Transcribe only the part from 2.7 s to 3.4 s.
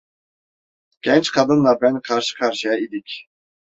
idik.